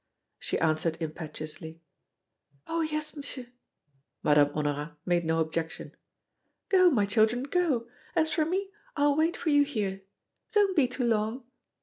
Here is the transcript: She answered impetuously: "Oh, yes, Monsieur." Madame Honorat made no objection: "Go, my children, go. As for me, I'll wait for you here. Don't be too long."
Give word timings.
She 0.39 0.57
answered 0.57 0.97
impetuously: 0.99 1.79
"Oh, 2.65 2.81
yes, 2.81 3.15
Monsieur." 3.15 3.45
Madame 4.23 4.49
Honorat 4.55 4.97
made 5.05 5.23
no 5.23 5.39
objection: 5.39 5.95
"Go, 6.69 6.89
my 6.89 7.05
children, 7.05 7.43
go. 7.43 7.87
As 8.15 8.33
for 8.33 8.43
me, 8.43 8.71
I'll 8.95 9.15
wait 9.15 9.37
for 9.37 9.51
you 9.51 9.63
here. 9.63 10.01
Don't 10.53 10.75
be 10.75 10.87
too 10.87 11.03
long." 11.03 11.43